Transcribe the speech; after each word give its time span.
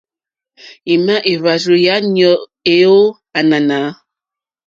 Ima 0.93 1.15
èhvàrzù 1.31 1.75
ya 1.85 1.95
nyoò 2.15 2.35
e 2.73 2.75
ò 2.99 3.01
ànànà? 3.39 3.79